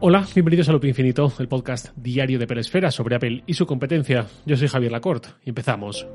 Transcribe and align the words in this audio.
Hola, 0.00 0.24
bienvenidos 0.32 0.68
a 0.68 0.72
Loop 0.72 0.84
Infinito, 0.84 1.32
el 1.40 1.48
podcast 1.48 1.88
diario 1.96 2.38
de 2.38 2.46
Peresfera 2.46 2.92
sobre 2.92 3.16
Apple 3.16 3.42
y 3.48 3.54
su 3.54 3.66
competencia. 3.66 4.26
Yo 4.46 4.56
soy 4.56 4.68
Javier 4.68 4.92
Lacorte 4.92 5.30
y 5.44 5.48
empezamos. 5.48 6.06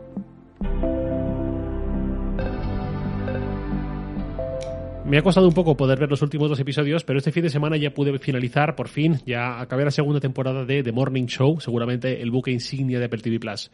Me 5.05 5.17
ha 5.17 5.21
costado 5.21 5.49
un 5.49 5.53
poco 5.53 5.75
poder 5.75 5.99
ver 5.99 6.09
los 6.09 6.21
últimos 6.21 6.49
dos 6.49 6.61
episodios, 6.61 7.03
pero 7.03 7.19
este 7.19 7.33
fin 7.33 7.43
de 7.43 7.49
semana 7.49 7.75
ya 7.75 7.93
pude 7.93 8.17
finalizar, 8.19 8.73
por 8.73 8.87
fin, 8.87 9.19
ya 9.25 9.59
acabé 9.59 9.83
la 9.83 9.91
segunda 9.91 10.21
temporada 10.21 10.63
de 10.63 10.81
The 10.81 10.93
Morning 10.93 11.25
Show, 11.25 11.59
seguramente 11.59 12.21
el 12.21 12.31
buque 12.31 12.51
insignia 12.51 12.99
de 12.99 13.05
Apple 13.05 13.19
TV 13.19 13.37
Plus. 13.37 13.69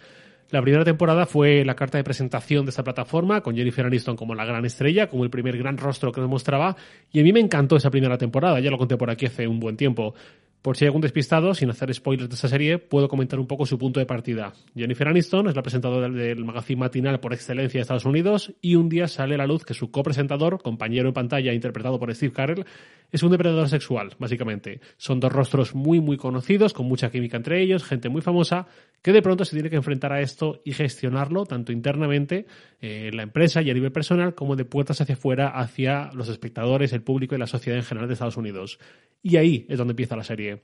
La 0.51 0.63
primera 0.63 0.83
temporada 0.83 1.27
fue 1.27 1.63
la 1.63 1.75
carta 1.75 1.99
de 1.99 2.03
presentación 2.03 2.65
de 2.65 2.71
esta 2.71 2.83
plataforma, 2.83 3.41
con 3.41 3.55
Jennifer 3.55 3.85
Aniston 3.85 4.15
como 4.15 4.33
la 4.33 4.45
gran 4.45 4.65
estrella, 4.65 5.07
como 5.07 5.23
el 5.23 5.29
primer 5.29 5.55
gran 5.57 5.77
rostro 5.77 6.11
que 6.11 6.21
nos 6.21 6.29
mostraba, 6.29 6.75
y 7.11 7.19
a 7.19 7.23
mí 7.23 7.31
me 7.31 7.39
encantó 7.39 7.75
esa 7.75 7.91
primera 7.91 8.17
temporada, 8.17 8.59
ya 8.59 8.71
lo 8.71 8.77
conté 8.79 8.97
por 8.97 9.11
aquí 9.11 9.27
hace 9.27 9.47
un 9.47 9.59
buen 9.59 9.77
tiempo. 9.77 10.15
Por 10.61 10.75
si 10.75 10.83
hay 10.83 10.87
algún 10.87 11.01
despistado, 11.01 11.53
sin 11.53 11.69
hacer 11.69 11.93
spoilers 11.93 12.27
de 12.27 12.35
esta 12.35 12.49
serie, 12.49 12.79
puedo 12.79 13.07
comentar 13.07 13.39
un 13.39 13.47
poco 13.47 13.65
su 13.65 13.77
punto 13.77 14.01
de 14.01 14.05
partida. 14.05 14.51
Jennifer 14.75 15.07
Aniston 15.07 15.47
es 15.47 15.55
la 15.55 15.61
presentadora 15.61 16.09
del, 16.09 16.43
magazine 16.43 16.81
matinal 16.81 17.21
por 17.21 17.33
excelencia 17.33 17.77
de 17.77 17.83
Estados 17.83 18.03
Unidos 18.03 18.53
y 18.61 18.75
un 18.75 18.89
día 18.89 19.07
sale 19.07 19.35
a 19.35 19.37
la 19.37 19.47
luz 19.47 19.63
que 19.63 19.73
su 19.73 19.89
copresentador, 19.89 20.61
compañero 20.61 21.07
en 21.07 21.13
pantalla 21.13 21.53
interpretado 21.53 21.97
por 21.97 22.13
Steve 22.13 22.33
Carell, 22.33 22.65
es 23.09 23.23
un 23.23 23.31
depredador 23.31 23.69
sexual, 23.69 24.11
básicamente. 24.19 24.81
Son 24.97 25.21
dos 25.21 25.31
rostros 25.31 25.75
muy 25.75 26.01
muy 26.01 26.17
conocidos, 26.17 26.73
con 26.73 26.87
mucha 26.87 27.09
química 27.09 27.37
entre 27.37 27.61
ellos, 27.61 27.85
gente 27.85 28.09
muy 28.09 28.21
famosa, 28.21 28.67
que 29.01 29.13
de 29.13 29.21
pronto 29.21 29.45
se 29.45 29.55
tiene 29.55 29.69
que 29.69 29.77
enfrentar 29.77 30.11
a 30.11 30.19
esto 30.19 30.61
y 30.65 30.73
gestionarlo 30.73 31.45
tanto 31.45 31.71
internamente 31.71 32.45
eh, 32.81 33.07
en 33.07 33.15
la 33.15 33.23
empresa 33.23 33.61
y 33.61 33.69
a 33.69 33.73
nivel 33.73 33.93
personal 33.93 34.35
como 34.35 34.57
de 34.57 34.65
puertas 34.65 34.99
hacia 34.99 35.15
afuera 35.15 35.47
hacia 35.47 36.11
los 36.13 36.27
espectadores, 36.27 36.91
el 36.91 37.01
público 37.01 37.33
y 37.33 37.37
la 37.37 37.47
sociedad 37.47 37.79
en 37.79 37.85
general 37.85 38.09
de 38.09 38.13
Estados 38.13 38.37
Unidos. 38.37 38.77
Y 39.21 39.37
ahí 39.37 39.65
es 39.69 39.77
donde 39.77 39.91
empieza 39.91 40.15
la 40.15 40.23
serie. 40.23 40.63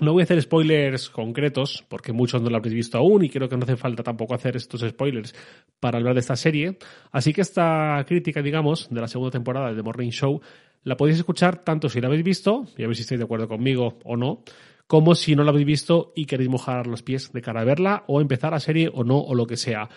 No 0.00 0.12
voy 0.12 0.22
a 0.22 0.24
hacer 0.24 0.40
spoilers 0.42 1.08
concretos, 1.08 1.84
porque 1.88 2.12
muchos 2.12 2.42
no 2.42 2.50
lo 2.50 2.56
habréis 2.56 2.74
visto 2.74 2.98
aún 2.98 3.24
y 3.24 3.28
creo 3.28 3.48
que 3.48 3.56
no 3.56 3.62
hace 3.62 3.76
falta 3.76 4.02
tampoco 4.02 4.34
hacer 4.34 4.56
estos 4.56 4.80
spoilers 4.80 5.34
para 5.78 5.98
hablar 5.98 6.14
de 6.14 6.20
esta 6.20 6.34
serie. 6.34 6.78
Así 7.12 7.32
que 7.32 7.42
esta 7.42 8.04
crítica, 8.06 8.42
digamos, 8.42 8.88
de 8.90 9.00
la 9.00 9.06
segunda 9.06 9.30
temporada 9.30 9.70
de 9.70 9.76
The 9.76 9.82
Morning 9.82 10.10
Show, 10.10 10.40
la 10.82 10.96
podéis 10.96 11.18
escuchar 11.18 11.62
tanto 11.62 11.88
si 11.88 12.00
la 12.00 12.08
habéis 12.08 12.24
visto, 12.24 12.66
y 12.76 12.82
a 12.82 12.86
ver 12.86 12.96
si 12.96 13.02
estáis 13.02 13.20
de 13.20 13.24
acuerdo 13.24 13.46
conmigo 13.46 13.98
o 14.04 14.16
no, 14.16 14.42
como 14.94 15.16
si 15.16 15.34
no 15.34 15.42
la 15.42 15.50
habéis 15.50 15.66
visto 15.66 16.12
y 16.14 16.24
queréis 16.24 16.48
mojar 16.48 16.86
los 16.86 17.02
pies 17.02 17.32
de 17.32 17.42
cara 17.42 17.62
a 17.62 17.64
verla 17.64 18.04
o 18.06 18.20
empezar 18.20 18.52
la 18.52 18.60
serie 18.60 18.88
o 18.94 19.02
no 19.02 19.18
o 19.18 19.34
lo 19.34 19.44
que 19.44 19.56
sea. 19.56 19.88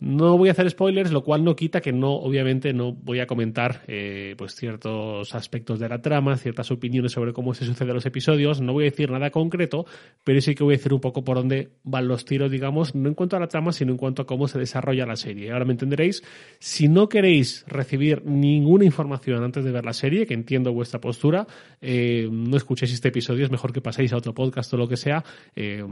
No 0.00 0.38
voy 0.38 0.48
a 0.48 0.52
hacer 0.52 0.70
spoilers, 0.70 1.10
lo 1.10 1.24
cual 1.24 1.44
no 1.44 1.56
quita 1.56 1.82
que 1.82 1.92
no, 1.92 2.12
obviamente, 2.12 2.72
no 2.72 2.92
voy 2.92 3.20
a 3.20 3.26
comentar 3.26 3.82
eh, 3.86 4.34
pues 4.36 4.54
ciertos 4.54 5.34
aspectos 5.34 5.78
de 5.78 5.88
la 5.88 6.00
trama, 6.00 6.36
ciertas 6.38 6.70
opiniones 6.70 7.12
sobre 7.12 7.34
cómo 7.34 7.52
se 7.52 7.66
suceden 7.66 7.94
los 7.94 8.06
episodios. 8.06 8.62
No 8.62 8.72
voy 8.72 8.84
a 8.84 8.90
decir 8.90 9.10
nada 9.10 9.30
concreto, 9.30 9.84
pero 10.24 10.40
sí 10.40 10.54
que 10.54 10.64
voy 10.64 10.74
a 10.74 10.78
decir 10.78 10.94
un 10.94 11.00
poco 11.00 11.22
por 11.24 11.36
dónde 11.36 11.70
van 11.82 12.08
los 12.08 12.24
tiros, 12.24 12.50
digamos, 12.50 12.94
no 12.94 13.08
en 13.08 13.14
cuanto 13.14 13.36
a 13.36 13.40
la 13.40 13.48
trama, 13.48 13.72
sino 13.72 13.92
en 13.92 13.98
cuanto 13.98 14.22
a 14.22 14.26
cómo 14.26 14.48
se 14.48 14.58
desarrolla 14.58 15.04
la 15.04 15.16
serie. 15.16 15.52
Ahora 15.52 15.66
me 15.66 15.72
entenderéis. 15.72 16.22
Si 16.58 16.88
no 16.88 17.08
queréis 17.10 17.64
recibir 17.66 18.24
ninguna 18.24 18.86
información 18.86 19.42
antes 19.42 19.64
de 19.64 19.72
ver 19.72 19.84
la 19.84 19.94
serie, 19.94 20.26
que 20.26 20.34
entiendo 20.34 20.72
vuestra 20.72 21.00
postura, 21.00 21.46
eh, 21.80 22.26
no 22.30 22.56
escuchéis 22.56 22.92
este 22.92 23.08
episodio, 23.08 23.44
es 23.44 23.50
mejor 23.50 23.72
que 23.72 23.82
paséis 23.82 24.12
a 24.12 24.16
otro 24.18 24.34
podcast 24.34 24.45
o 24.50 24.76
lo 24.76 24.88
que 24.88 24.96
sea, 24.96 25.24
eh, 25.54 25.84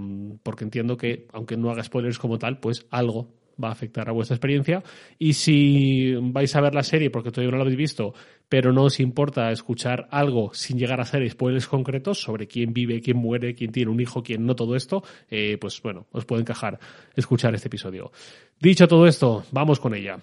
porque 0.43 0.65
entiendo 0.65 0.97
que, 0.97 1.27
aunque 1.33 1.57
no 1.57 1.71
haga 1.71 1.83
spoilers 1.83 2.19
como 2.19 2.39
tal, 2.39 2.59
pues 2.59 2.87
algo 2.91 3.29
va 3.63 3.69
a 3.69 3.73
afectar 3.73 4.09
a 4.09 4.13
vuestra 4.13 4.37
experiencia. 4.37 4.83
Y 5.19 5.35
si 5.35 6.15
vais 6.15 6.55
a 6.57 6.61
ver 6.61 6.75
la 6.75 6.83
serie 6.83 7.11
porque 7.11 7.31
todavía 7.31 7.53
no 7.53 7.59
la 7.59 7.63
habéis 7.63 7.79
visto, 7.79 8.15
pero 8.49 8.73
no 8.73 8.85
os 8.85 9.01
importa 9.01 9.51
escuchar 9.51 10.09
algo 10.11 10.53
sin 10.55 10.79
llegar 10.79 11.01
a 11.01 11.05
ser 11.05 11.29
spoilers 11.29 11.67
concretos 11.67 12.21
sobre 12.21 12.47
quién 12.47 12.73
vive, 12.73 13.01
quién 13.01 13.17
muere, 13.17 13.55
quién 13.55 13.73
tiene 13.73 13.91
un 13.91 14.01
hijo, 14.01 14.23
quién 14.23 14.47
no, 14.47 14.55
todo 14.55 14.77
esto, 14.77 15.03
eh, 15.31 15.59
pues 15.61 15.81
bueno, 15.83 16.07
os 16.13 16.25
puede 16.25 16.43
encajar 16.43 16.79
escuchar 17.15 17.55
este 17.55 17.69
episodio. 17.69 18.13
Dicho 18.61 18.89
todo 18.89 19.07
esto, 19.07 19.45
vamos 19.53 19.81
con 19.81 19.95
ella. 19.95 20.19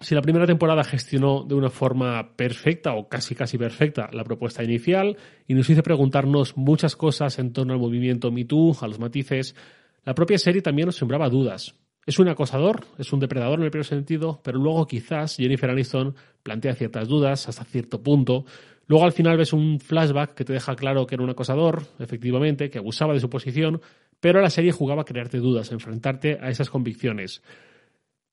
Si 0.00 0.14
la 0.14 0.22
primera 0.22 0.46
temporada 0.46 0.82
gestionó 0.84 1.44
de 1.44 1.54
una 1.54 1.70
forma 1.70 2.36
perfecta 2.36 2.94
o 2.94 3.08
casi 3.08 3.34
casi 3.34 3.56
perfecta 3.56 4.10
la 4.12 4.24
propuesta 4.24 4.62
inicial 4.62 5.16
y 5.46 5.54
nos 5.54 5.70
hizo 5.70 5.82
preguntarnos 5.82 6.56
muchas 6.56 6.96
cosas 6.96 7.38
en 7.38 7.52
torno 7.52 7.72
al 7.72 7.78
movimiento 7.78 8.30
MeToo, 8.30 8.76
a 8.80 8.88
los 8.88 8.98
matices, 8.98 9.54
la 10.04 10.14
propia 10.14 10.38
serie 10.38 10.62
también 10.62 10.86
nos 10.86 10.96
sembraba 10.96 11.28
dudas. 11.28 11.74
Es 12.06 12.18
un 12.18 12.28
acosador, 12.28 12.84
es 12.98 13.12
un 13.12 13.20
depredador 13.20 13.58
en 13.60 13.64
el 13.64 13.70
primer 13.70 13.86
sentido, 13.86 14.40
pero 14.42 14.58
luego 14.58 14.86
quizás 14.86 15.36
Jennifer 15.36 15.70
Aniston 15.70 16.14
plantea 16.42 16.74
ciertas 16.74 17.08
dudas 17.08 17.48
hasta 17.48 17.64
cierto 17.64 18.02
punto. 18.02 18.44
Luego 18.86 19.06
al 19.06 19.12
final 19.12 19.38
ves 19.38 19.54
un 19.54 19.80
flashback 19.80 20.34
que 20.34 20.44
te 20.44 20.52
deja 20.52 20.76
claro 20.76 21.06
que 21.06 21.14
era 21.14 21.24
un 21.24 21.30
acosador, 21.30 21.84
efectivamente, 21.98 22.68
que 22.68 22.78
abusaba 22.78 23.14
de 23.14 23.20
su 23.20 23.30
posición, 23.30 23.80
pero 24.20 24.42
la 24.42 24.50
serie 24.50 24.72
jugaba 24.72 25.02
a 25.02 25.04
crearte 25.06 25.38
dudas, 25.38 25.70
a 25.70 25.74
enfrentarte 25.74 26.38
a 26.42 26.50
esas 26.50 26.68
convicciones. 26.68 27.42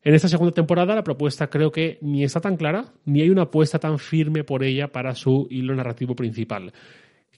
En 0.04 0.16
esta 0.16 0.28
segunda 0.28 0.54
temporada 0.54 0.96
la 0.96 1.04
propuesta 1.04 1.48
creo 1.48 1.72
que 1.72 2.00
ni 2.02 2.24
está 2.24 2.40
tan 2.40 2.58
clara, 2.58 2.94
ni 3.06 3.22
hay 3.22 3.30
una 3.30 3.44
apuesta 3.44 3.78
tan 3.78 4.00
firme 4.00 4.44
por 4.44 4.64
ella 4.64 4.88
para 4.88 5.14
su 5.14 5.48
hilo 5.52 5.76
narrativo 5.76 6.16
principal. 6.16 6.74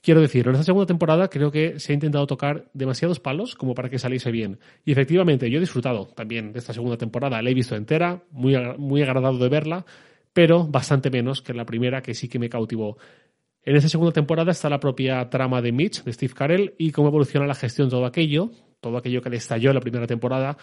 Quiero 0.00 0.20
decir, 0.20 0.46
en 0.46 0.52
esta 0.52 0.64
segunda 0.64 0.86
temporada 0.86 1.28
creo 1.28 1.50
que 1.50 1.80
se 1.80 1.92
ha 1.92 1.94
intentado 1.94 2.26
tocar 2.26 2.68
demasiados 2.74 3.20
palos 3.20 3.54
como 3.54 3.74
para 3.74 3.88
que 3.88 3.98
saliese 3.98 4.30
bien. 4.30 4.58
Y 4.84 4.92
efectivamente, 4.92 5.50
yo 5.50 5.56
he 5.56 5.60
disfrutado 5.60 6.06
también 6.08 6.52
de 6.52 6.58
esta 6.58 6.74
segunda 6.74 6.98
temporada. 6.98 7.40
La 7.40 7.48
he 7.48 7.54
visto 7.54 7.74
entera, 7.74 8.22
muy, 8.30 8.54
muy 8.76 9.02
agradado 9.02 9.38
de 9.38 9.48
verla, 9.48 9.86
pero 10.34 10.66
bastante 10.66 11.10
menos 11.10 11.40
que 11.40 11.54
la 11.54 11.64
primera, 11.64 12.02
que 12.02 12.12
sí 12.12 12.28
que 12.28 12.38
me 12.38 12.50
cautivó. 12.50 12.98
En 13.62 13.76
esta 13.76 13.88
segunda 13.88 14.12
temporada 14.12 14.52
está 14.52 14.68
la 14.68 14.78
propia 14.78 15.30
trama 15.30 15.62
de 15.62 15.72
Mitch, 15.72 16.04
de 16.04 16.12
Steve 16.12 16.34
Carell, 16.34 16.74
y 16.76 16.90
cómo 16.90 17.08
evoluciona 17.08 17.46
la 17.46 17.54
gestión 17.54 17.88
de 17.88 17.92
todo 17.92 18.04
aquello, 18.04 18.50
todo 18.80 18.98
aquello 18.98 19.22
que 19.22 19.30
le 19.30 19.38
estalló 19.38 19.70
en 19.70 19.74
la 19.76 19.80
primera 19.80 20.06
temporada. 20.06 20.58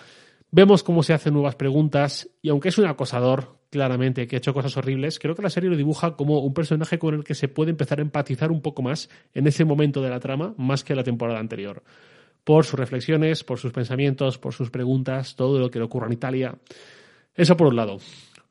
Vemos 0.53 0.83
cómo 0.83 1.01
se 1.01 1.13
hacen 1.13 1.33
nuevas 1.33 1.55
preguntas, 1.55 2.29
y 2.41 2.49
aunque 2.49 2.67
es 2.67 2.77
un 2.77 2.85
acosador, 2.85 3.55
claramente, 3.69 4.27
que 4.27 4.35
ha 4.35 4.39
hecho 4.39 4.53
cosas 4.53 4.75
horribles, 4.75 5.17
creo 5.17 5.33
que 5.33 5.41
la 5.41 5.49
serie 5.49 5.69
lo 5.69 5.77
dibuja 5.77 6.17
como 6.17 6.39
un 6.39 6.53
personaje 6.53 6.99
con 6.99 7.15
el 7.15 7.23
que 7.23 7.35
se 7.35 7.47
puede 7.47 7.71
empezar 7.71 7.99
a 7.99 8.01
empatizar 8.01 8.51
un 8.51 8.61
poco 8.61 8.81
más 8.81 9.09
en 9.33 9.47
ese 9.47 9.63
momento 9.63 10.01
de 10.01 10.09
la 10.09 10.19
trama, 10.19 10.53
más 10.57 10.83
que 10.83 10.93
la 10.93 11.05
temporada 11.05 11.39
anterior. 11.39 11.83
Por 12.43 12.65
sus 12.65 12.77
reflexiones, 12.77 13.45
por 13.45 13.59
sus 13.59 13.71
pensamientos, 13.71 14.37
por 14.37 14.53
sus 14.53 14.69
preguntas, 14.69 15.37
todo 15.37 15.57
lo 15.57 15.71
que 15.71 15.79
le 15.79 15.85
ocurre 15.85 16.07
en 16.07 16.13
Italia. 16.13 16.55
Eso 17.33 17.55
por 17.55 17.67
un 17.67 17.77
lado. 17.77 17.99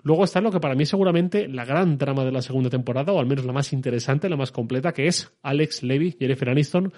Luego 0.03 0.25
está 0.25 0.41
lo 0.41 0.51
que 0.51 0.59
para 0.59 0.75
mí 0.75 0.87
seguramente 0.87 1.49
la 1.49 1.67
gran 1.67 1.99
trama 1.99 2.25
de 2.25 2.33
la 2.33 2.41
segunda 2.41 2.71
temporada, 2.71 3.13
o 3.13 3.21
al 3.21 3.27
menos 3.27 3.45
la 3.45 3.53
más 3.53 3.75
interesante, 3.75 4.31
la 4.31 4.39
más 4.39 4.53
completa, 4.53 4.93
que 4.93 5.07
es 5.07 5.31
Alex 5.43 5.83
Levy, 5.83 6.17
Jennifer 6.19 6.49
Aniston, 6.49 6.95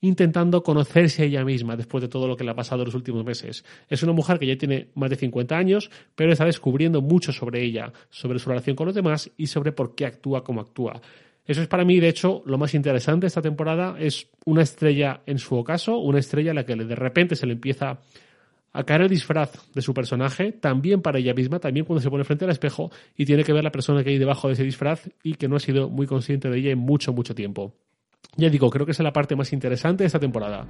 intentando 0.00 0.62
conocerse 0.62 1.22
a 1.22 1.24
ella 1.26 1.44
misma 1.44 1.76
después 1.76 2.02
de 2.02 2.08
todo 2.08 2.28
lo 2.28 2.36
que 2.36 2.44
le 2.44 2.50
ha 2.50 2.54
pasado 2.54 2.82
en 2.82 2.86
los 2.86 2.94
últimos 2.94 3.24
meses. 3.24 3.64
Es 3.88 4.02
una 4.02 4.12
mujer 4.12 4.38
que 4.38 4.46
ya 4.46 4.56
tiene 4.56 4.88
más 4.94 5.10
de 5.10 5.16
50 5.16 5.56
años, 5.56 5.90
pero 6.14 6.32
está 6.32 6.44
descubriendo 6.44 7.00
mucho 7.02 7.32
sobre 7.32 7.64
ella, 7.64 7.92
sobre 8.10 8.38
su 8.38 8.48
relación 8.48 8.76
con 8.76 8.86
los 8.86 8.94
demás 8.94 9.30
y 9.36 9.46
sobre 9.46 9.72
por 9.72 9.94
qué 9.94 10.06
actúa 10.06 10.44
como 10.44 10.60
actúa. 10.60 11.00
Eso 11.46 11.62
es 11.62 11.68
para 11.68 11.84
mí, 11.84 12.00
de 12.00 12.08
hecho, 12.08 12.42
lo 12.44 12.58
más 12.58 12.74
interesante 12.74 13.26
esta 13.26 13.40
temporada. 13.40 13.96
Es 13.98 14.28
una 14.44 14.62
estrella 14.62 15.22
en 15.26 15.38
su 15.38 15.54
ocaso, 15.56 15.98
una 15.98 16.18
estrella 16.18 16.52
la 16.52 16.66
que 16.66 16.74
de 16.74 16.96
repente 16.96 17.36
se 17.36 17.46
le 17.46 17.52
empieza 17.52 18.00
a 18.72 18.84
caer 18.84 19.02
el 19.02 19.08
disfraz 19.08 19.72
de 19.72 19.80
su 19.80 19.94
personaje, 19.94 20.52
también 20.52 21.00
para 21.00 21.18
ella 21.18 21.32
misma, 21.32 21.58
también 21.60 21.86
cuando 21.86 22.02
se 22.02 22.10
pone 22.10 22.24
frente 22.24 22.44
al 22.44 22.50
espejo 22.50 22.90
y 23.16 23.24
tiene 23.24 23.42
que 23.42 23.52
ver 23.52 23.64
la 23.64 23.70
persona 23.72 24.04
que 24.04 24.10
hay 24.10 24.18
debajo 24.18 24.48
de 24.48 24.54
ese 24.54 24.64
disfraz 24.64 25.08
y 25.22 25.34
que 25.34 25.48
no 25.48 25.56
ha 25.56 25.60
sido 25.60 25.88
muy 25.88 26.06
consciente 26.06 26.50
de 26.50 26.58
ella 26.58 26.72
en 26.72 26.78
mucho, 26.78 27.14
mucho 27.14 27.34
tiempo. 27.34 27.74
Ya 28.36 28.50
digo, 28.50 28.70
creo 28.70 28.84
que 28.84 28.92
es 28.92 29.00
la 29.00 29.12
parte 29.12 29.36
más 29.36 29.52
interesante 29.52 30.04
de 30.04 30.06
esta 30.06 30.20
temporada. 30.20 30.66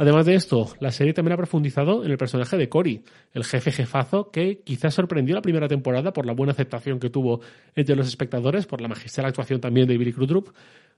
Además 0.00 0.24
de 0.24 0.34
esto, 0.34 0.66
la 0.80 0.92
serie 0.92 1.12
también 1.12 1.34
ha 1.34 1.36
profundizado 1.36 2.06
en 2.06 2.10
el 2.10 2.16
personaje 2.16 2.56
de 2.56 2.70
Cory, 2.70 3.04
el 3.34 3.44
jefe 3.44 3.70
jefazo 3.70 4.30
que 4.30 4.62
quizás 4.64 4.94
sorprendió 4.94 5.34
la 5.34 5.42
primera 5.42 5.68
temporada 5.68 6.14
por 6.14 6.24
la 6.24 6.32
buena 6.32 6.52
aceptación 6.52 6.98
que 6.98 7.10
tuvo 7.10 7.42
entre 7.74 7.96
los 7.96 8.08
espectadores, 8.08 8.64
por 8.64 8.80
la 8.80 8.88
magistral 8.88 9.26
actuación 9.26 9.60
también 9.60 9.86
de 9.86 9.98
Billy 9.98 10.14
Crudup. 10.14 10.54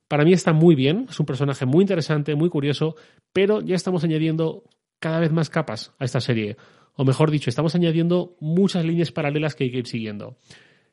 Para 0.06 0.24
mí 0.24 0.32
está 0.32 0.52
muy 0.52 0.76
bien, 0.76 1.06
es 1.10 1.18
un 1.18 1.26
personaje 1.26 1.66
muy 1.66 1.82
interesante, 1.82 2.36
muy 2.36 2.48
curioso, 2.48 2.94
pero 3.32 3.60
ya 3.60 3.74
estamos 3.74 4.04
añadiendo 4.04 4.62
cada 5.00 5.18
vez 5.18 5.32
más 5.32 5.50
capas 5.50 5.92
a 5.98 6.04
esta 6.04 6.20
serie. 6.20 6.56
O 6.94 7.04
mejor 7.04 7.32
dicho, 7.32 7.50
estamos 7.50 7.74
añadiendo 7.74 8.36
muchas 8.38 8.84
líneas 8.84 9.10
paralelas 9.10 9.56
que 9.56 9.64
hay 9.64 9.72
que 9.72 9.78
ir 9.78 9.88
siguiendo. 9.88 10.36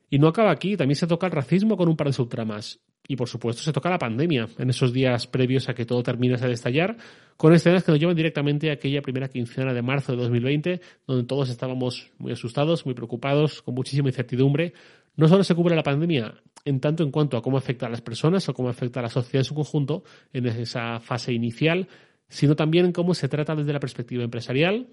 Y 0.10 0.20
no 0.20 0.28
acaba 0.28 0.52
aquí, 0.52 0.76
también 0.76 0.96
se 0.96 1.08
toca 1.08 1.28
el 1.28 1.34
racismo 1.34 1.78
con 1.78 1.88
un 1.88 1.96
par 1.96 2.08
de 2.08 2.14
subtramas. 2.14 2.80
Y 3.08 3.16
por 3.16 3.28
supuesto 3.28 3.64
se 3.64 3.74
toca 3.74 3.90
la 3.90 3.98
pandemia 3.98 4.48
en 4.58 4.70
esos 4.70 4.94
días 4.94 5.26
previos 5.26 5.68
a 5.68 5.74
que 5.74 5.86
todo 5.86 6.04
terminase 6.04 6.48
de 6.48 6.54
estallar, 6.54 6.98
con 7.38 7.54
escenas 7.54 7.84
que 7.84 7.92
nos 7.92 8.00
llevan 8.00 8.16
directamente 8.16 8.70
a 8.70 8.74
aquella 8.74 9.02
primera 9.02 9.30
quincena 9.30 9.74
de 9.74 9.82
marzo 9.82 10.12
de 10.12 10.20
2020, 10.20 10.82
donde 11.08 11.24
todos 11.24 11.50
estábamos 11.50 12.12
muy 12.18 12.32
asustados, 12.32 12.86
muy 12.86 12.94
preocupados, 12.94 13.62
con 13.62 13.74
muchísima 13.74 14.10
incertidumbre. 14.10 14.74
No 15.16 15.28
solo 15.28 15.44
se 15.44 15.56
cubre 15.56 15.76
la 15.76 15.84
pandemia 15.84 16.36
en 16.66 16.80
tanto 16.80 17.04
en 17.04 17.12
cuanto 17.12 17.38
a 17.38 17.42
cómo 17.42 17.58
afecta 17.58 17.88
a 17.88 17.90
las 17.90 18.02
personas 18.02 18.48
o 18.48 18.54
cómo 18.54 18.70
afecta 18.70 19.00
a 19.00 19.04
la 19.04 19.10
sociedad 19.10 19.42
en 19.42 19.46
su 19.46 19.56
conjunto 19.56 20.04
en 20.34 20.46
esa 20.46 21.00
fase 21.00 21.34
inicial, 21.34 21.88
sino 22.28 22.56
también 22.56 22.86
en 22.86 22.92
cómo 22.92 23.14
se 23.14 23.28
trata 23.28 23.56
desde 23.56 23.74
la 23.74 23.80
perspectiva 23.80 24.24
empresarial, 24.24 24.88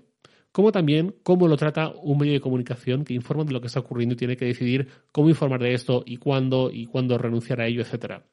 como 0.53 0.73
también 0.73 1.15
cómo 1.23 1.49
lo 1.49 1.57
trata 1.57 1.93
un 2.03 2.19
medio 2.19 2.33
de 2.33 2.41
comunicación 2.41 3.05
que 3.05 3.15
informa 3.15 3.45
de 3.45 3.53
lo 3.53 3.61
que 3.61 3.67
está 3.67 3.81
ocurriendo 3.81 4.15
y 4.15 4.17
tiene 4.17 4.37
que 4.37 4.47
decidir 4.47 4.89
cómo 5.13 5.29
informar 5.29 5.61
de 5.61 5.75
esto 5.75 6.03
y 6.07 6.17
cuándo 6.17 6.71
y 6.73 6.87
cuándo 6.87 7.19
renunciar 7.19 7.61
a 7.61 7.67
ello, 7.67 7.83
etcétera. 7.83 8.25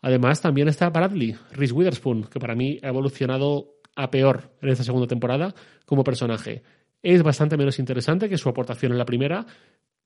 Además, 0.00 0.40
también 0.40 0.68
está 0.68 0.90
Bradley, 0.90 1.34
Reese 1.52 1.72
Witherspoon, 1.72 2.24
que 2.24 2.38
para 2.38 2.54
mí 2.54 2.78
ha 2.82 2.88
evolucionado 2.88 3.74
a 3.96 4.10
peor 4.10 4.50
en 4.60 4.68
esta 4.68 4.84
segunda 4.84 5.06
temporada 5.06 5.54
como 5.86 6.04
personaje. 6.04 6.62
Es 7.02 7.22
bastante 7.22 7.56
menos 7.56 7.78
interesante 7.78 8.28
que 8.28 8.38
su 8.38 8.48
aportación 8.48 8.92
en 8.92 8.98
la 8.98 9.04
primera, 9.04 9.46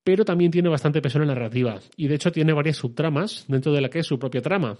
pero 0.05 0.25
también 0.25 0.51
tiene 0.51 0.69
bastante 0.69 1.03
peso 1.03 1.19
en 1.19 1.27
la 1.27 1.35
narrativa. 1.35 1.81
Y 1.97 2.09
de 2.09 2.15
hecho 2.15 2.33
tiene 2.33 2.53
varias 2.53 2.77
subtramas 2.77 3.45
dentro 3.49 3.73
de 3.73 3.81
la 3.81 3.89
que 3.89 4.01
es 4.01 4.07
su 4.07 4.19
propia 4.19 4.41
trama. 4.41 4.77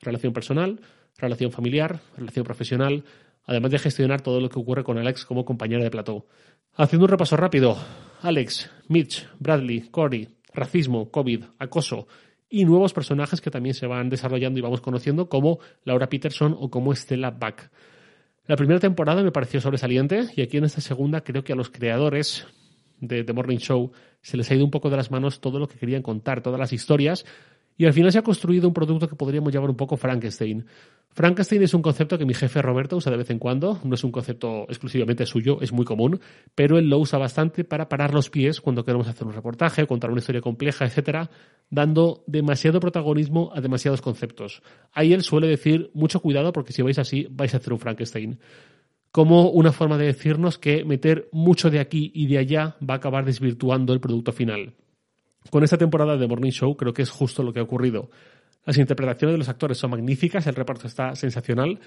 Relación 0.00 0.32
personal, 0.32 0.80
relación 1.18 1.52
familiar, 1.52 2.00
relación 2.16 2.44
profesional, 2.44 3.04
además 3.44 3.70
de 3.70 3.78
gestionar 3.78 4.20
todo 4.20 4.40
lo 4.40 4.48
que 4.48 4.58
ocurre 4.58 4.84
con 4.84 4.98
Alex 4.98 5.24
como 5.24 5.44
compañera 5.44 5.82
de 5.82 5.90
plató. 5.90 6.26
Haciendo 6.74 7.04
un 7.04 7.10
repaso 7.10 7.36
rápido, 7.36 7.76
Alex, 8.22 8.70
Mitch, 8.88 9.28
Bradley, 9.38 9.88
Corey, 9.90 10.28
racismo, 10.54 11.10
COVID, 11.10 11.44
acoso, 11.58 12.06
y 12.48 12.64
nuevos 12.66 12.92
personajes 12.92 13.40
que 13.40 13.50
también 13.50 13.74
se 13.74 13.86
van 13.86 14.10
desarrollando 14.10 14.58
y 14.58 14.62
vamos 14.62 14.82
conociendo, 14.82 15.28
como 15.28 15.58
Laura 15.84 16.08
Peterson 16.08 16.54
o 16.58 16.70
como 16.70 16.94
Stella 16.94 17.30
Back. 17.30 17.70
La 18.46 18.56
primera 18.56 18.80
temporada 18.80 19.22
me 19.22 19.32
pareció 19.32 19.60
sobresaliente 19.60 20.26
y 20.36 20.42
aquí 20.42 20.58
en 20.58 20.64
esta 20.64 20.80
segunda 20.80 21.22
creo 21.22 21.44
que 21.44 21.54
a 21.54 21.56
los 21.56 21.70
creadores 21.70 22.46
de 23.00 23.24
The 23.24 23.32
Morning 23.32 23.58
Show 23.58 23.92
se 24.20 24.36
les 24.36 24.50
ha 24.50 24.54
ido 24.54 24.64
un 24.64 24.70
poco 24.70 24.90
de 24.90 24.96
las 24.96 25.10
manos 25.10 25.40
todo 25.40 25.58
lo 25.58 25.66
que 25.68 25.78
querían 25.78 26.02
contar, 26.02 26.42
todas 26.42 26.60
las 26.60 26.72
historias, 26.72 27.24
y 27.76 27.86
al 27.86 27.92
final 27.92 28.12
se 28.12 28.18
ha 28.18 28.22
construido 28.22 28.68
un 28.68 28.74
producto 28.74 29.08
que 29.08 29.16
podríamos 29.16 29.52
llamar 29.52 29.70
un 29.70 29.76
poco 29.76 29.96
Frankenstein. 29.96 30.64
Frankenstein 31.10 31.62
es 31.62 31.74
un 31.74 31.82
concepto 31.82 32.16
que 32.16 32.24
mi 32.24 32.32
jefe 32.32 32.62
Roberto 32.62 32.96
usa 32.96 33.12
de 33.12 33.18
vez 33.18 33.28
en 33.30 33.38
cuando, 33.38 33.78
no 33.84 33.94
es 33.94 34.02
un 34.02 34.10
concepto 34.10 34.64
exclusivamente 34.68 35.26
suyo, 35.26 35.60
es 35.60 35.72
muy 35.72 35.84
común, 35.84 36.20
pero 36.54 36.78
él 36.78 36.88
lo 36.88 36.98
usa 36.98 37.18
bastante 37.18 37.64
para 37.64 37.88
parar 37.88 38.14
los 38.14 38.30
pies 38.30 38.60
cuando 38.60 38.84
queremos 38.84 39.08
hacer 39.08 39.26
un 39.26 39.34
reportaje, 39.34 39.86
contar 39.86 40.10
una 40.10 40.20
historia 40.20 40.40
compleja, 40.40 40.86
etcétera, 40.86 41.30
dando 41.68 42.24
demasiado 42.26 42.80
protagonismo 42.80 43.50
a 43.54 43.60
demasiados 43.60 44.00
conceptos. 44.00 44.62
Ahí 44.92 45.12
él 45.12 45.22
suele 45.22 45.48
decir 45.48 45.90
mucho 45.92 46.20
cuidado 46.20 46.52
porque 46.52 46.72
si 46.72 46.80
vais 46.80 46.98
así 46.98 47.26
vais 47.30 47.52
a 47.52 47.58
hacer 47.58 47.72
un 47.72 47.78
Frankenstein 47.78 48.38
como 49.12 49.50
una 49.50 49.72
forma 49.72 49.98
de 49.98 50.06
decirnos 50.06 50.58
que 50.58 50.84
meter 50.86 51.28
mucho 51.32 51.70
de 51.70 51.80
aquí 51.80 52.10
y 52.14 52.26
de 52.26 52.38
allá 52.38 52.76
va 52.80 52.94
a 52.94 52.96
acabar 52.96 53.26
desvirtuando 53.26 53.92
el 53.92 54.00
producto 54.00 54.32
final. 54.32 54.72
Con 55.50 55.64
esta 55.64 55.76
temporada 55.76 56.16
de 56.16 56.26
Morning 56.26 56.50
Show 56.50 56.76
creo 56.76 56.92
que 56.92 57.02
es 57.02 57.10
justo 57.10 57.42
lo 57.42 57.52
que 57.52 57.60
ha 57.60 57.62
ocurrido. 57.62 58.10
Las 58.64 58.78
interpretaciones 58.78 59.34
de 59.34 59.38
los 59.38 59.48
actores 59.48 59.78
son 59.78 59.90
magníficas, 59.90 60.46
el 60.46 60.54
reparto 60.54 60.86
está 60.86 61.14
sensacional. 61.16 61.80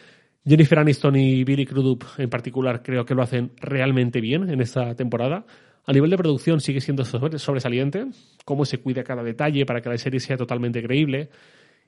Jennifer 0.45 0.79
Aniston 0.79 1.15
y 1.15 1.43
Billy 1.43 1.65
Crudup 1.65 2.03
en 2.17 2.29
particular 2.29 2.83
creo 2.83 3.05
que 3.05 3.15
lo 3.15 3.23
hacen 3.23 3.51
realmente 3.61 4.19
bien 4.19 4.49
en 4.49 4.61
esta 4.61 4.93
temporada. 4.95 5.45
A 5.85 5.93
nivel 5.93 6.09
de 6.09 6.17
producción 6.17 6.59
sigue 6.59 6.81
siendo 6.81 7.05
sobresaliente, 7.05 8.07
cómo 8.43 8.65
se 8.65 8.79
cuida 8.79 9.03
cada 9.03 9.23
detalle 9.23 9.65
para 9.65 9.81
que 9.81 9.89
la 9.89 9.97
serie 9.97 10.19
sea 10.19 10.35
totalmente 10.35 10.81
creíble. 10.83 11.29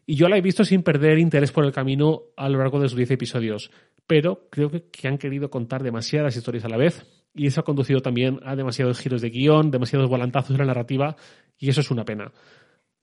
Y 0.05 0.15
yo 0.15 0.29
la 0.29 0.37
he 0.37 0.41
visto 0.41 0.63
sin 0.63 0.83
perder 0.83 1.19
interés 1.19 1.51
por 1.51 1.65
el 1.65 1.73
camino 1.73 2.21
a 2.37 2.47
lo 2.47 2.59
largo 2.59 2.79
de 2.79 2.87
sus 2.87 2.95
10 2.95 3.11
episodios, 3.11 3.71
pero 4.05 4.47
creo 4.49 4.71
que, 4.71 5.07
han 5.07 5.17
querido 5.17 5.49
contar 5.49 5.83
demasiadas 5.83 6.37
historias 6.37 6.63
a 6.63 6.69
la 6.69 6.77
vez 6.77 7.05
y 7.35 7.47
eso 7.47 7.59
ha 7.59 7.65
conducido 7.65 7.99
también 8.01 8.39
a 8.43 8.55
demasiados 8.55 8.99
giros 8.99 9.21
de 9.21 9.29
guion, 9.29 9.69
demasiados 9.69 10.09
volantazos 10.09 10.51
en 10.51 10.59
la 10.59 10.65
narrativa 10.65 11.17
y 11.57 11.69
eso 11.69 11.81
es 11.81 11.92
una 11.92 12.06
pena. 12.06 12.31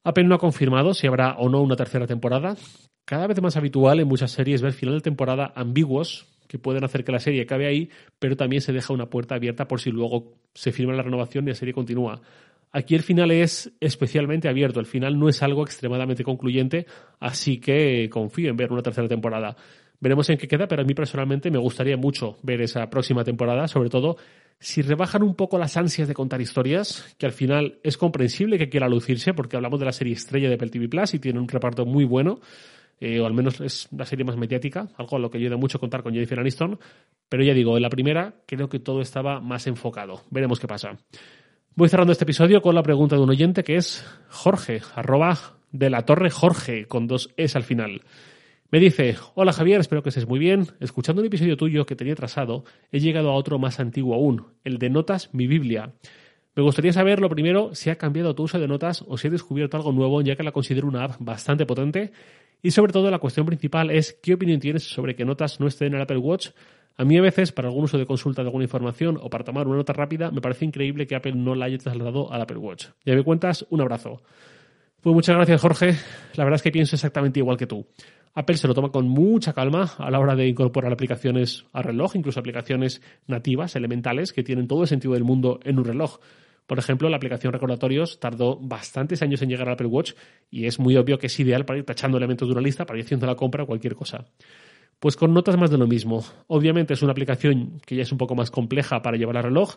Apple 0.05 0.25
no 0.25 0.35
ha 0.35 0.39
confirmado 0.39 0.95
si 0.95 1.07
habrá 1.07 1.37
o 1.39 1.49
no 1.49 1.63
una 1.63 1.77
tercera 1.77 2.07
temporada. 2.07 2.57
Cada 3.05 3.27
vez 3.27 3.41
más 3.41 3.57
habitual 3.57 4.01
en 4.01 4.09
muchas 4.09 4.33
series 4.33 4.63
ver 4.63 4.73
final 4.73 4.97
de 4.97 5.01
temporada 5.01 5.53
ambiguos 5.57 6.27
que 6.47 6.59
pueden 6.59 6.85
hacer 6.85 7.05
que 7.05 7.13
la 7.13 7.21
serie 7.21 7.43
acabe 7.43 7.67
ahí, 7.67 7.91
pero 8.19 8.37
también 8.37 8.61
se 8.61 8.73
deja 8.73 8.93
una 8.93 9.09
puerta 9.09 9.35
abierta 9.35 9.67
por 9.67 9.81
si 9.81 9.91
luego 9.91 10.35
se 10.55 10.73
firma 10.73 10.93
la 10.93 11.03
renovación 11.03 11.45
y 11.47 11.51
la 11.51 11.55
serie 11.55 11.75
continúa. 11.75 12.21
Aquí 12.71 12.95
el 12.95 13.03
final 13.03 13.31
es 13.31 13.73
especialmente 13.81 14.49
abierto, 14.49 14.81
el 14.81 14.87
final 14.87 15.19
no 15.19 15.29
es 15.29 15.43
algo 15.43 15.63
extremadamente 15.63 16.25
concluyente, 16.25 16.87
así 17.21 17.59
que 17.59 18.09
confío 18.11 18.51
en 18.51 18.57
ver 18.57 18.73
una 18.73 18.83
tercera 18.83 19.09
temporada. 19.09 19.57
Veremos 20.05 20.29
en 20.29 20.37
qué 20.37 20.47
queda, 20.47 20.69
pero 20.69 20.83
a 20.83 20.85
mí 20.85 20.93
personalmente 20.93 21.51
me 21.51 21.57
gustaría 21.57 21.97
mucho 21.97 22.37
ver 22.43 22.61
esa 22.61 22.91
próxima 22.91 23.25
temporada, 23.25 23.67
sobre 23.69 23.89
todo 23.89 24.19
si 24.59 24.83
rebajan 24.83 25.23
un 25.23 25.35
poco 25.35 25.57
las 25.57 25.79
ansias 25.79 26.07
de 26.07 26.13
contar 26.13 26.43
historias, 26.43 27.17
que 27.17 27.25
al 27.25 27.33
final 27.33 27.79
es 27.83 27.97
comprensible 27.97 28.59
que 28.59 28.69
quiera 28.69 28.87
lucirse, 28.87 29.33
porque 29.33 29.57
hablamos 29.57 29.81
de 29.81 29.87
la 29.87 29.93
serie 29.93 30.13
estrella 30.13 30.51
de 30.51 30.57
Apple 30.57 30.69
TV 30.69 30.91
Plus 30.91 31.15
y 31.15 31.21
tiene 31.21 31.41
un 31.41 31.49
reparto 31.49 31.87
muy 31.87 32.05
bueno, 32.05 32.41
eh, 33.01 33.19
o 33.19 33.25
al 33.25 33.33
menos 33.33 33.63
es 33.63 33.89
la 33.97 34.05
serie 34.05 34.27
más 34.27 34.37
mediática, 34.37 34.91
algo 34.99 35.17
a 35.17 35.21
lo 35.21 35.31
que 35.31 35.39
ayuda 35.39 35.57
mucho 35.57 35.81
contar 35.81 36.03
con 36.03 36.13
Jennifer 36.13 36.39
Aniston. 36.39 36.79
Pero 37.31 37.43
ya 37.43 37.55
digo, 37.55 37.75
en 37.75 37.83
la 37.83 37.89
primera 37.89 38.35
creo 38.45 38.69
que 38.69 38.81
todo 38.81 39.01
estaba 39.01 39.41
más 39.41 39.67
enfocado. 39.67 40.21
Veremos 40.29 40.61
qué 40.61 40.67
pasa. 40.67 40.99
Voy 41.77 41.89
cerrando 41.89 42.13
este 42.13 42.25
episodio 42.25 42.61
con 42.61 42.75
la 42.75 42.83
pregunta 42.83 43.17
de 43.17 43.23
un 43.23 43.31
oyente 43.31 43.65
que 43.65 43.77
es 43.77 44.05
Jorge, 44.29 44.83
arroba 44.97 45.39
de 45.73 45.89
la 45.89 46.03
torre 46.03 46.29
Jorge, 46.29 46.85
con 46.89 47.07
dos 47.07 47.31
es 47.39 47.57
al 47.57 47.63
final. 47.63 48.03
Me 48.75 48.81
dice, 48.81 49.15
hola 49.37 49.53
Javier, 49.53 49.81
espero 49.81 50.03
que 50.03 50.09
estés 50.09 50.27
muy 50.27 50.41
bien. 50.41 50.67
Escuchando 50.81 51.23
un 51.23 51.27
episodio 51.29 51.57
tuyo 51.57 51.87
que 51.87 51.95
tenía 51.95 52.17
trazado, 52.17 52.65
he 52.91 52.99
llegado 52.99 53.31
a 53.31 53.35
otro 53.37 53.57
más 53.61 53.79
antiguo 53.79 54.17
aún, 54.17 54.49
el 54.65 54.79
de 54.79 54.91
Notas, 54.91 55.33
mi 55.33 55.47
Biblia. 55.47 55.93
Me 56.57 56.63
gustaría 56.65 56.93
saber, 56.93 57.21
lo 57.21 57.29
primero, 57.29 57.73
si 57.77 57.91
ha 57.91 57.95
cambiado 57.95 58.35
tu 58.35 58.43
uso 58.43 58.59
de 58.59 58.67
notas 58.67 59.05
o 59.07 59.17
si 59.17 59.29
he 59.29 59.31
descubierto 59.31 59.77
algo 59.77 59.93
nuevo, 59.93 60.21
ya 60.23 60.35
que 60.35 60.43
la 60.43 60.51
considero 60.51 60.89
una 60.89 61.05
app 61.05 61.15
bastante 61.21 61.67
potente. 61.67 62.11
Y 62.63 62.73
sobre 62.73 62.93
todo, 62.93 63.13
la 63.13 63.21
cuestión 63.21 63.47
principal 63.47 63.93
es, 63.93 64.19
¿qué 64.21 64.35
opinión 64.35 64.59
tienes 64.59 64.83
sobre 64.83 65.15
que 65.15 65.25
notas 65.25 65.61
no 65.61 65.69
estén 65.69 65.93
en 65.93 65.95
el 65.95 66.03
Apple 66.03 66.19
Watch? 66.19 66.49
A 66.97 67.05
mí 67.05 67.17
a 67.17 67.23
veces, 67.23 67.53
para 67.53 67.69
algún 67.69 67.85
uso 67.85 67.97
de 67.97 68.07
consulta 68.07 68.43
de 68.43 68.49
alguna 68.49 68.65
información 68.65 69.21
o 69.23 69.31
para 69.31 69.45
tomar 69.45 69.69
una 69.69 69.77
nota 69.77 69.93
rápida, 69.93 70.33
me 70.33 70.41
parece 70.41 70.65
increíble 70.65 71.07
que 71.07 71.15
Apple 71.15 71.35
no 71.37 71.55
la 71.55 71.67
haya 71.67 71.79
trasladado 71.79 72.33
al 72.33 72.43
Apple 72.43 72.59
Watch. 72.59 72.87
Ya 73.05 73.15
me 73.15 73.23
cuentas, 73.23 73.65
un 73.71 73.83
abrazo. 73.83 74.21
Pues 75.01 75.15
muchas 75.15 75.37
gracias, 75.37 75.61
Jorge. 75.61 75.95
La 76.35 76.43
verdad 76.43 76.57
es 76.57 76.63
que 76.63 76.73
pienso 76.73 76.97
exactamente 76.97 77.39
igual 77.39 77.57
que 77.57 77.69
tú. 77.69 77.87
Apple 78.35 78.57
se 78.57 78.67
lo 78.67 78.75
toma 78.75 78.91
con 78.91 79.09
mucha 79.09 79.53
calma 79.53 79.93
a 79.97 80.11
la 80.11 80.19
hora 80.19 80.35
de 80.35 80.49
incorporar 80.49 80.93
aplicaciones 80.93 81.67
a 81.73 81.83
reloj, 81.83 82.17
incluso 82.17 82.41
aplicaciones 82.41 83.01
nativas, 83.29 83.77
elementales, 83.77 84.33
que 84.33 84.43
tienen 84.43 84.67
todo 84.67 84.83
el 84.83 84.89
sentido 84.89 85.15
del 85.15 85.23
mundo 85.23 85.61
en 85.63 85.79
un 85.79 85.85
reloj. 85.85 86.19
Por 86.67 86.79
ejemplo, 86.79 87.09
la 87.09 87.17
aplicación 87.17 87.53
recordatorios 87.53 88.19
tardó 88.19 88.57
bastantes 88.57 89.23
años 89.23 89.43
en 89.43 89.51
llegar 89.51 89.69
al 89.69 89.75
Apple 89.75 89.87
Watch 89.87 90.15
y 90.51 90.67
es 90.67 90.79
muy 90.81 90.97
obvio 90.97 91.19
que 91.19 91.27
es 91.29 91.39
ideal 91.39 91.65
para 91.65 91.79
ir 91.79 91.85
tachando 91.85 92.17
elementos 92.17 92.49
de 92.49 92.53
una 92.53 92.63
lista, 92.63 92.87
para 92.87 92.99
ir 92.99 93.05
haciendo 93.05 93.27
la 93.27 93.37
compra 93.37 93.63
o 93.63 93.67
cualquier 93.67 93.95
cosa. 93.95 94.25
Pues 94.99 95.17
con 95.17 95.35
notas 95.35 95.59
más 95.59 95.71
de 95.71 95.79
lo 95.79 95.87
mismo. 95.87 96.25
Obviamente 96.47 96.95
es 96.95 97.03
una 97.03 97.13
aplicación 97.13 97.81
que 97.85 97.97
ya 97.97 98.03
es 98.03 98.13
un 98.13 98.19
poco 98.19 98.35
más 98.35 98.51
compleja 98.51 99.03
para 99.03 99.17
llevar 99.17 99.37
al 99.37 99.45
reloj, 99.45 99.77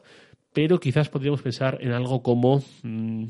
pero 0.54 0.80
quizás 0.80 1.10
podríamos 1.10 1.42
pensar 1.42 1.78
en 1.82 1.92
algo 1.92 2.24
como 2.24 2.64
mm, 2.84 3.26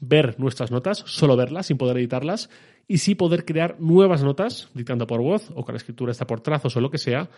ver 0.00 0.38
nuestras 0.38 0.70
notas, 0.70 1.02
solo 1.06 1.36
verlas 1.36 1.66
sin 1.66 1.78
poder 1.78 1.96
editarlas 1.98 2.50
y 2.88 2.98
sí 2.98 3.14
poder 3.14 3.44
crear 3.44 3.76
nuevas 3.80 4.22
notas 4.22 4.68
dictando 4.74 5.06
por 5.06 5.20
voz 5.20 5.50
o 5.54 5.64
que 5.64 5.72
la 5.72 5.78
escritura 5.78 6.12
está 6.12 6.26
por 6.26 6.40
trazos 6.40 6.76
o 6.76 6.80
lo 6.80 6.90
que 6.90 6.98
sea. 6.98 7.28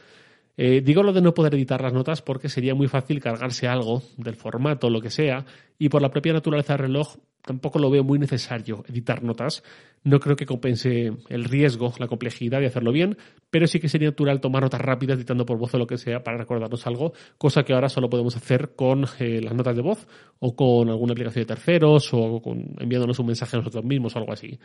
Eh, 0.56 0.82
digo 0.84 1.04
lo 1.04 1.12
de 1.12 1.20
no 1.20 1.34
poder 1.34 1.54
editar 1.54 1.80
las 1.80 1.92
notas 1.92 2.20
porque 2.20 2.48
sería 2.48 2.74
muy 2.74 2.88
fácil 2.88 3.20
cargarse 3.20 3.68
algo 3.68 4.02
del 4.16 4.34
formato, 4.34 4.90
lo 4.90 5.00
que 5.00 5.10
sea, 5.10 5.44
y 5.78 5.88
por 5.88 6.02
la 6.02 6.10
propia 6.10 6.32
naturaleza 6.32 6.72
del 6.72 6.82
reloj 6.86 7.16
tampoco 7.42 7.78
lo 7.78 7.90
veo 7.90 8.04
muy 8.04 8.18
necesario 8.18 8.84
editar 8.88 9.22
notas. 9.22 9.62
No 10.04 10.20
creo 10.20 10.36
que 10.36 10.46
compense 10.46 11.12
el 11.28 11.44
riesgo, 11.44 11.92
la 11.98 12.06
complejidad 12.06 12.60
de 12.60 12.66
hacerlo 12.66 12.92
bien, 12.92 13.16
pero 13.50 13.66
sí 13.66 13.80
que 13.80 13.88
sería 13.88 14.08
natural 14.08 14.40
tomar 14.40 14.62
notas 14.62 14.80
rápidas 14.80 15.16
editando 15.16 15.44
por 15.44 15.58
voz 15.58 15.74
o 15.74 15.78
lo 15.78 15.86
que 15.86 15.98
sea 15.98 16.22
para 16.22 16.38
recordarnos 16.38 16.86
algo, 16.86 17.12
cosa 17.36 17.64
que 17.64 17.72
ahora 17.72 17.88
solo 17.88 18.08
podemos 18.08 18.36
hacer 18.36 18.74
con 18.76 19.04
eh, 19.18 19.40
las 19.42 19.54
notas 19.54 19.74
de 19.74 19.82
voz 19.82 20.06
o 20.38 20.54
con 20.54 20.88
alguna 20.88 21.12
aplicación 21.12 21.42
de 21.42 21.54
terceros 21.54 22.10
o 22.12 22.40
enviándonos 22.78 23.18
un 23.18 23.26
mensaje 23.26 23.56
a 23.56 23.60
nosotros 23.60 23.84
mismos 23.84 24.14
o 24.14 24.18
algo 24.18 24.32
así. 24.32 24.58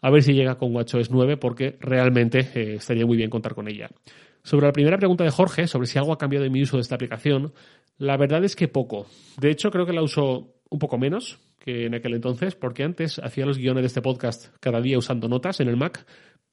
A 0.00 0.10
ver 0.10 0.22
si 0.22 0.32
llega 0.32 0.56
con 0.56 0.74
WatchOS 0.74 1.10
9 1.10 1.36
porque 1.38 1.76
realmente 1.80 2.38
eh, 2.54 2.74
estaría 2.74 3.04
muy 3.04 3.16
bien 3.16 3.30
contar 3.30 3.54
con 3.54 3.68
ella. 3.68 3.88
Sobre 4.42 4.66
la 4.66 4.72
primera 4.72 4.96
pregunta 4.96 5.24
de 5.24 5.30
Jorge, 5.30 5.66
sobre 5.66 5.86
si 5.86 5.98
algo 5.98 6.12
ha 6.12 6.18
cambiado 6.18 6.46
en 6.46 6.52
mi 6.52 6.62
uso 6.62 6.76
de 6.76 6.82
esta 6.82 6.94
aplicación, 6.94 7.52
la 7.98 8.16
verdad 8.16 8.44
es 8.44 8.54
que 8.54 8.68
poco. 8.68 9.06
De 9.38 9.50
hecho, 9.50 9.70
creo 9.70 9.84
que 9.84 9.92
la 9.92 10.02
uso 10.02 10.54
un 10.70 10.78
poco 10.78 10.98
menos 10.98 11.38
que 11.58 11.86
en 11.86 11.94
aquel 11.94 12.14
entonces, 12.14 12.54
porque 12.54 12.84
antes 12.84 13.18
hacía 13.18 13.46
los 13.46 13.58
guiones 13.58 13.82
de 13.82 13.86
este 13.88 14.02
podcast 14.02 14.48
cada 14.60 14.80
día 14.80 14.98
usando 14.98 15.28
notas 15.28 15.60
en 15.60 15.68
el 15.68 15.76
Mac, 15.76 16.06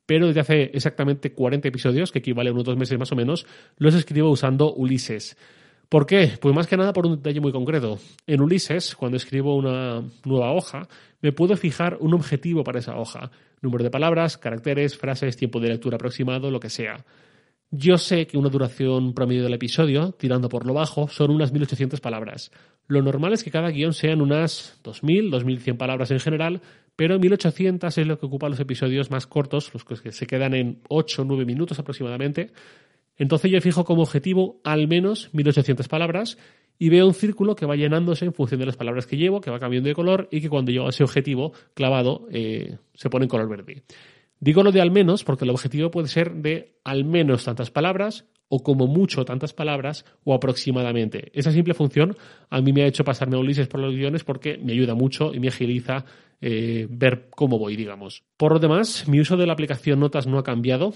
pero 0.06 0.28
desde 0.28 0.42
hace 0.42 0.64
exactamente 0.74 1.34
40 1.34 1.68
episodios, 1.68 2.12
que 2.12 2.20
equivale 2.20 2.50
a 2.50 2.54
unos 2.54 2.66
dos 2.66 2.78
meses 2.78 2.98
más 3.00 3.12
o 3.12 3.16
menos, 3.16 3.46
los 3.78 3.96
escribo 3.96 4.30
usando 4.30 4.74
Ulises. 4.74 5.38
¿Por 5.90 6.06
qué? 6.06 6.32
Pues 6.40 6.56
más 6.56 6.68
que 6.68 6.78
nada 6.78 6.94
por 6.94 7.06
un 7.06 7.18
detalle 7.18 7.40
muy 7.40 7.52
concreto. 7.52 8.00
En 8.26 8.42
Ulises, 8.42 8.96
cuando 8.96 9.18
escribo 9.18 9.56
una 9.56 10.04
nueva 10.26 10.52
hoja, 10.52 10.88
me 11.22 11.32
puedo 11.32 11.56
fijar 11.56 11.98
un 12.00 12.14
objetivo 12.14 12.64
para 12.64 12.80
esa 12.80 12.98
hoja. 12.98 13.32
Número 13.62 13.84
de 13.84 13.92
palabras, 13.92 14.38
caracteres, 14.38 14.98
frases, 14.98 15.38
tiempo 15.38 15.60
de 15.60 15.70
lectura 15.70 15.96
aproximado, 15.96 16.50
lo 16.52 16.60
que 16.60 16.70
sea. 16.70 17.06
Yo 17.72 17.98
sé 17.98 18.28
que 18.28 18.38
una 18.38 18.50
duración 18.50 19.14
promedio 19.14 19.44
del 19.44 19.54
episodio, 19.54 20.12
tirando 20.12 20.50
por 20.50 20.66
lo 20.66 20.74
bajo, 20.74 21.08
son 21.08 21.32
unas 21.32 21.52
1800 21.52 22.00
palabras. 22.00 22.52
Lo 22.88 23.02
normal 23.02 23.34
es 23.34 23.44
que 23.44 23.52
cada 23.52 23.72
guion 23.72 23.94
sean 23.94 24.22
unas 24.22 24.80
2000, 24.84 25.32
2100 25.32 25.78
palabras 25.78 26.12
en 26.12 26.20
general, 26.20 26.62
pero 26.96 27.20
1800 27.20 27.98
es 27.98 28.08
lo 28.08 28.20
que 28.20 28.28
ocupan 28.28 28.52
los 28.52 28.60
episodios 28.60 29.12
más 29.12 29.28
cortos, 29.28 29.74
los 29.74 29.84
que 29.84 30.12
se 30.12 30.28
quedan 30.28 30.54
en 30.54 30.80
8 30.88 31.24
o 31.24 31.26
9 31.26 31.46
minutos 31.46 31.80
aproximadamente, 31.80 32.52
Entonces 33.18 33.50
yo 33.50 33.62
fijo 33.62 33.86
como 33.86 34.02
objetivo 34.02 34.60
al 34.64 34.88
menos 34.88 35.30
1800 35.34 35.88
palabras 35.88 36.38
y 36.78 36.90
veo 36.90 37.08
un 37.08 37.14
círculo 37.14 37.56
que 37.56 37.66
va 37.66 37.76
llenándose 37.76 38.26
en 38.26 38.34
función 38.34 38.60
de 38.60 38.66
las 38.66 38.76
palabras 38.76 39.08
que 39.08 39.16
llevo, 39.16 39.40
que 39.40 39.50
va 39.50 39.60
cambiando 39.60 39.88
de 39.88 39.96
color 39.96 40.28
y 40.32 40.42
que 40.42 40.50
cuando 40.50 40.72
llego 40.72 40.86
a 40.86 40.90
ese 40.90 41.04
objetivo 41.04 41.54
clavado 41.74 42.28
eh, 42.32 42.78
se 42.94 43.10
pone 43.10 43.26
en 43.26 43.30
color 43.30 43.48
verde. 43.48 43.84
Digo 44.40 44.64
lo 44.64 44.72
de 44.72 44.82
al 44.82 44.92
menos 44.92 45.24
porque 45.24 45.46
el 45.46 45.52
objetivo 45.52 45.92
puede 45.92 46.08
ser 46.08 46.34
de 46.34 46.78
al 46.84 47.06
menos 47.06 47.46
tantas 47.46 47.72
palabras 47.72 48.26
o 48.48 48.62
como 48.62 48.88
mucho 48.88 49.26
tantas 49.26 49.54
palabras 49.54 50.06
o 50.24 50.34
aproximadamente. 50.34 51.32
Esa 51.34 51.52
simple 51.52 51.74
función 51.74 52.16
a 52.50 52.62
mí 52.62 52.74
me 52.74 52.84
ha 52.84 52.88
hecho 52.88 53.04
pasarme 53.04 53.38
a 53.38 53.40
Ulises 53.40 53.68
por 53.68 53.80
los 53.80 53.96
guiones 53.96 54.24
porque 54.24 54.58
me 54.58 54.74
ayuda 54.74 54.94
mucho 54.94 55.34
y 55.34 55.40
me 55.40 55.48
agiliza 55.48 56.06
eh, 56.42 56.88
ver 56.90 57.28
cómo 57.32 57.58
voy, 57.58 57.76
digamos. 57.76 58.24
Por 58.38 58.54
lo 58.54 58.60
demás, 58.60 59.08
mi 59.08 59.20
uso 59.20 59.38
de 59.38 59.48
la 59.48 59.54
aplicación 59.54 60.00
Notas 60.00 60.28
no 60.28 60.38
ha 60.38 60.44
cambiado 60.44 60.94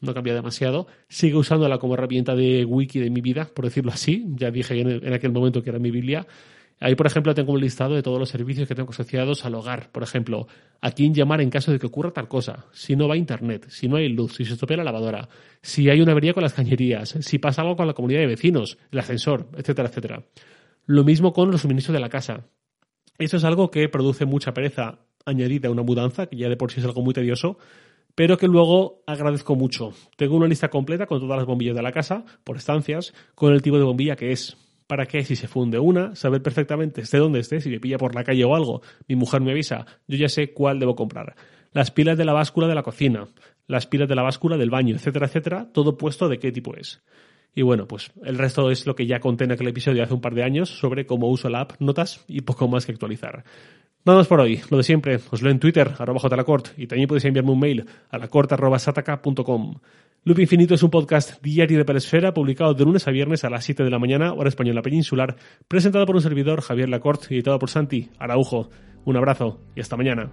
no 0.00 0.10
ha 0.10 0.14
cambiado 0.14 0.38
demasiado. 0.38 0.86
Sigo 1.08 1.40
usándola 1.40 1.78
como 1.78 1.94
herramienta 1.94 2.34
de 2.34 2.64
wiki 2.64 3.00
de 3.00 3.10
mi 3.10 3.22
vida, 3.22 3.48
por 3.54 3.64
decirlo 3.64 3.90
así. 3.90 4.24
Ya 4.36 4.50
dije 4.50 4.78
en, 4.78 4.88
en, 4.88 5.12
aquel 5.14 5.32
momento 5.32 5.62
que 5.62 5.70
era 5.70 5.78
mi 5.78 5.90
Biblia. 5.90 6.26
Ahí, 6.80 6.94
por 6.96 7.06
ejemplo, 7.06 7.34
tengo 7.34 7.52
un 7.52 7.60
listado 7.60 7.94
de 7.94 8.02
todos 8.02 8.18
los 8.18 8.28
servicios 8.28 8.68
que 8.68 8.74
tengo 8.74 8.90
asociados 8.90 9.44
al 9.44 9.54
hogar. 9.54 9.90
Por 9.90 10.02
ejemplo, 10.02 10.48
a 10.80 10.90
quién 10.90 11.14
llamar 11.14 11.40
en 11.40 11.50
caso 11.50 11.72
de 11.72 11.78
que 11.78 11.86
ocurra 11.86 12.12
tal 12.12 12.28
cosa. 12.28 12.66
Si 12.72 12.96
no 12.96 13.08
va 13.08 13.16
internet, 13.16 13.66
si 13.68 13.88
no 13.88 13.96
hay 13.96 14.08
luz, 14.08 14.34
si 14.36 14.44
se 14.44 14.54
estropea 14.54 14.78
la 14.78 14.84
lavadora, 14.84 15.28
si 15.62 15.88
hay 15.88 16.00
una 16.00 16.12
avería 16.12 16.34
con 16.34 16.42
las 16.42 16.52
cañerías, 16.52 17.16
si 17.20 17.38
pasa 17.38 17.62
algo 17.62 17.76
con 17.76 17.86
la 17.86 17.94
comunidad 17.94 18.20
de 18.20 18.26
vecinos, 18.26 18.76
el 18.90 18.98
ascensor, 18.98 19.48
etcétera, 19.56 19.88
etcétera. 19.88 20.24
Lo 20.86 21.04
mismo 21.04 21.32
con 21.32 21.50
los 21.50 21.62
suministros 21.62 21.94
de 21.94 22.00
la 22.00 22.08
casa. 22.08 22.46
Eso 23.18 23.36
es 23.36 23.44
algo 23.44 23.70
que 23.70 23.88
produce 23.88 24.26
mucha 24.26 24.52
pereza 24.52 24.98
añadida 25.24 25.68
a 25.68 25.70
una 25.70 25.82
mudanza, 25.82 26.26
que 26.26 26.36
ya 26.36 26.48
de 26.48 26.56
por 26.56 26.72
sí 26.72 26.80
es 26.80 26.86
algo 26.86 27.02
muy 27.02 27.14
tedioso, 27.14 27.56
pero 28.14 28.36
que 28.36 28.46
luego 28.46 29.02
agradezco 29.06 29.54
mucho. 29.56 29.92
Tengo 30.16 30.36
una 30.36 30.46
lista 30.46 30.68
completa 30.68 31.06
con 31.06 31.20
todas 31.20 31.36
las 31.36 31.46
bombillas 31.46 31.76
de 31.76 31.82
la 31.82 31.92
casa, 31.92 32.24
por 32.44 32.56
estancias, 32.56 33.14
con 33.34 33.52
el 33.52 33.62
tipo 33.62 33.78
de 33.78 33.84
bombilla 33.84 34.16
que 34.16 34.32
es. 34.32 34.56
Para 34.86 35.06
que 35.06 35.24
si 35.24 35.34
se 35.36 35.48
funde 35.48 35.78
una, 35.78 36.14
saber 36.14 36.42
perfectamente 36.42 37.00
esté 37.00 37.18
donde 37.18 37.40
esté, 37.40 37.60
si 37.60 37.70
me 37.70 37.80
pilla 37.80 37.96
por 37.96 38.14
la 38.14 38.24
calle 38.24 38.44
o 38.44 38.54
algo, 38.54 38.82
mi 39.08 39.16
mujer 39.16 39.40
me 39.40 39.52
avisa, 39.52 39.86
yo 40.06 40.18
ya 40.18 40.28
sé 40.28 40.52
cuál 40.52 40.78
debo 40.78 40.94
comprar. 40.94 41.36
Las 41.72 41.90
pilas 41.90 42.18
de 42.18 42.24
la 42.24 42.34
báscula 42.34 42.68
de 42.68 42.74
la 42.74 42.82
cocina, 42.82 43.26
las 43.66 43.86
pilas 43.86 44.08
de 44.08 44.14
la 44.14 44.22
báscula 44.22 44.58
del 44.58 44.70
baño, 44.70 44.94
etcétera, 44.94 45.26
etcétera, 45.26 45.72
todo 45.72 45.96
puesto 45.96 46.28
de 46.28 46.38
qué 46.38 46.52
tipo 46.52 46.76
es. 46.76 47.02
Y 47.54 47.62
bueno, 47.62 47.86
pues 47.86 48.12
el 48.24 48.36
resto 48.36 48.70
es 48.70 48.86
lo 48.86 48.94
que 48.94 49.06
ya 49.06 49.20
conté 49.20 49.44
en 49.44 49.52
aquel 49.52 49.68
episodio 49.68 50.02
hace 50.02 50.14
un 50.14 50.20
par 50.20 50.34
de 50.34 50.42
años 50.42 50.68
sobre 50.68 51.06
cómo 51.06 51.28
uso 51.28 51.48
la 51.48 51.60
app 51.60 51.72
Notas 51.78 52.24
y 52.26 52.40
poco 52.40 52.68
más 52.68 52.84
que 52.84 52.92
actualizar. 52.92 53.44
Nada 54.06 54.18
más 54.18 54.28
por 54.28 54.40
hoy, 54.40 54.60
lo 54.68 54.76
de 54.76 54.82
siempre, 54.82 55.18
os 55.30 55.40
leo 55.40 55.50
en 55.50 55.58
Twitter, 55.58 55.92
arroba 55.98 56.20
jlacort, 56.20 56.78
y 56.78 56.86
también 56.86 57.08
podéis 57.08 57.24
enviarme 57.24 57.52
un 57.52 57.58
mail 57.58 57.86
a 58.10 58.18
lacort.sataka.com. 58.18 59.76
Loop 60.24 60.38
Infinito 60.40 60.74
es 60.74 60.82
un 60.82 60.90
podcast 60.90 61.42
diario 61.42 61.78
de 61.78 61.86
Peresfera, 61.86 62.34
publicado 62.34 62.74
de 62.74 62.84
lunes 62.84 63.08
a 63.08 63.10
viernes 63.10 63.44
a 63.44 63.50
las 63.50 63.64
7 63.64 63.82
de 63.82 63.90
la 63.90 63.98
mañana, 63.98 64.34
hora 64.34 64.50
española 64.50 64.82
peninsular, 64.82 65.36
presentado 65.68 66.04
por 66.04 66.16
un 66.16 66.22
servidor, 66.22 66.60
Javier 66.60 66.90
Lacort, 66.90 67.30
y 67.30 67.36
editado 67.36 67.58
por 67.58 67.70
Santi 67.70 68.10
Araujo. 68.18 68.68
Un 69.06 69.16
abrazo 69.16 69.60
y 69.74 69.80
hasta 69.80 69.96
mañana. 69.96 70.30